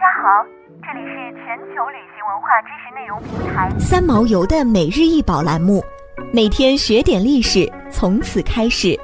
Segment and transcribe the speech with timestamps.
[0.00, 0.42] 家好，
[0.80, 5.84] 这里是全球旅行文化知识内容平台三毛游的每日一宝栏目，
[6.32, 8.98] 每天学点历史，从此开始。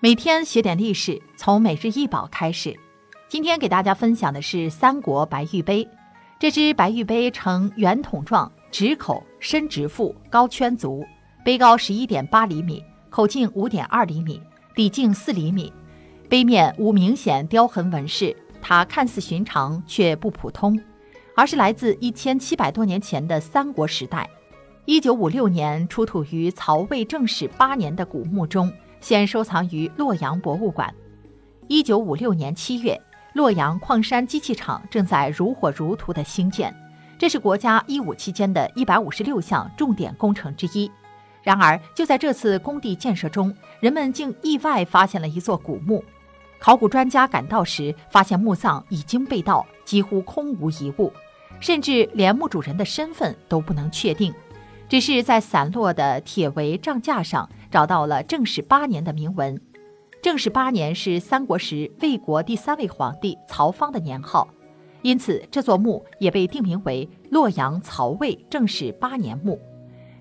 [0.00, 2.74] 每天学点历史，从每日一宝开始。
[3.28, 5.86] 今天给大家分享的是三国白玉杯。
[6.38, 11.04] 这只白玉杯呈圆筒状，直口，深直腹，高圈足，
[11.44, 14.42] 杯高十一点八厘米，口径五点二厘米，
[14.74, 15.72] 底径四厘米，
[16.28, 18.36] 杯面无明显雕痕纹饰。
[18.60, 20.80] 它看似寻常，却不普通，
[21.34, 24.28] 而是来自一千七百多年前的三国时代。
[24.84, 30.94] 一九五六年出土于曹魏正始八年的古墓中，现收藏于洛阳博物馆。
[31.68, 33.00] 一九五六年七月。
[33.34, 36.70] 洛阳矿山机器厂正在如火如荼的兴建，
[37.18, 40.90] 这是国家一五期间的一百五十六项重点工程之一。
[41.42, 46.04] 然而，就在这次工地建设中，人们竟意外发现了一座古墓。
[46.58, 51.12] 考古专家赶到时，发现墓葬已经被盗，几乎空无一物，
[51.58, 54.32] 甚至连墓主人的身份都不能确定。
[54.88, 59.60] 只是在散落的铁围帐架上找到了正始八年的铭文。
[60.22, 64.46] 正始八年是三国时魏国第三位皇帝曹芳的年号，
[65.00, 69.58] 因此这座墓也被定名为洛阳曹魏正始八年墓。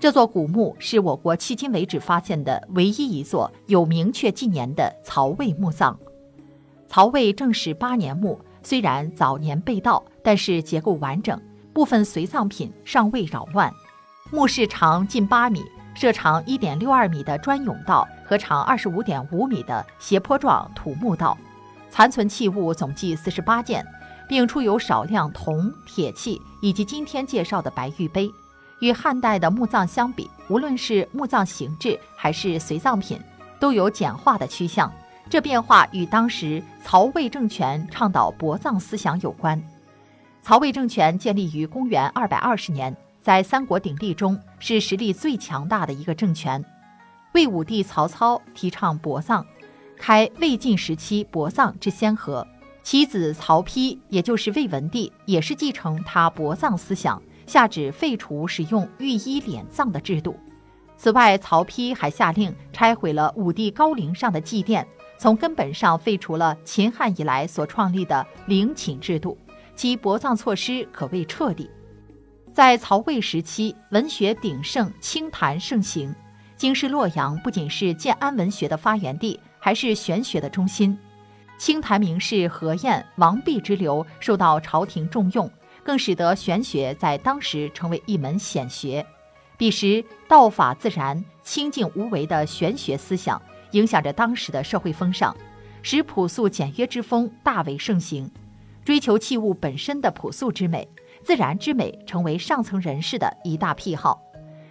[0.00, 5.98] 这座古墓是我国迄今为止发现的唯一一座有明确纪年的曹魏墓葬。
[6.86, 11.40] 曹魏正始八年墓虽然早年被盗，但是结构完整，
[11.72, 13.72] 部分随葬品尚未扰乱。
[14.30, 15.62] 墓室长近八米。
[15.94, 21.36] 设长一点六二米的砖甬道和长二十五点五米的斜坡状土木道，
[21.90, 23.84] 残存器物总计四十八件，
[24.28, 28.30] 并出有少量铜、铁器以及今天介绍的白玉杯。
[28.80, 33.20] 与汉代的墓葬相比，无论是墓葬形制还是随葬品，
[33.58, 34.92] 都有简化的趋向。
[35.30, 39.62] 这变化与当时曹魏政权倡导薄葬思想有关。
[40.42, 42.96] 曹魏政权建立于公元二百二十年。
[43.20, 46.64] 在三国鼎立中，是实力最强大的一个政权。
[47.34, 49.44] 魏武帝曹操提倡薄葬，
[49.98, 52.46] 开魏晋时期薄葬之先河。
[52.82, 60.38] 其子曹丕，也就是魏文帝，也是继承他薄葬思想，下旨废除使用御医敛葬的制度。
[60.96, 64.86] 此外，曹丕还下令拆毁了武帝高陵上的祭殿，
[65.16, 69.38] 从根本上废除了秦汉以来所创立的陵寝制度，
[69.74, 71.70] 其薄葬措施可谓彻底。
[72.52, 76.14] 在曹魏时期，文学鼎盛，清谈盛行。
[76.56, 80.98] 京师洛阳不仅是建安文学的发源地，还是玄学的中心。
[81.56, 85.48] 清谈名士何晏、王弼之流受到朝廷重用，
[85.88, 89.06] 更使得玄学在当时成为一门显学。
[89.56, 93.40] 彼时，道法自然、清净无为的玄学思想
[93.70, 95.34] 影响着当时的社会风尚，
[95.80, 98.30] 使朴素简约之风大为盛行，
[98.84, 100.86] 追求器物本身的朴素之美。
[101.24, 104.20] 自然之美成为上层人士的一大癖好，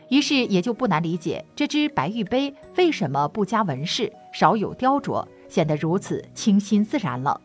[0.09, 7.41] 于是也就不难理解这只白玉杯为什么不加纹饰、少有雕琢，显得如此清新自然了。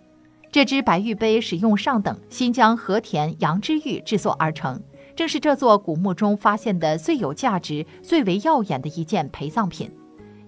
[0.52, 4.78] 这只白玉杯使用上等新疆和田羊脂玉制作而成，
[5.16, 9.90] 正是这座古墓中发现的最有价值、最为耀眼的一件陪葬品，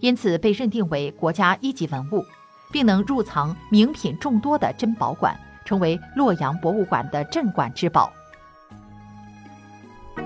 [0.00, 2.22] 因此被认定为国家一级文物，
[2.70, 8.12] 并能入藏名品众多的珍宝馆，成为洛阳博物馆的镇馆之宝。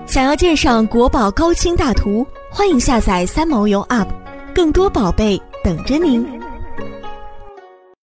[0.05, 4.09] 想要鉴赏国宝高清大图，欢迎下载三毛游 App，
[4.53, 6.27] 更多宝贝等着您。